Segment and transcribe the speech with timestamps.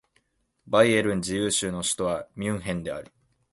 [0.65, 3.11] バイエルン自由州の州都はミュンヘンである